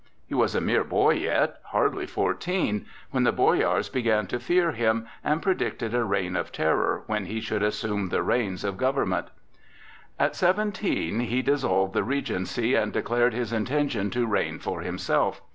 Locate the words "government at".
8.77-10.35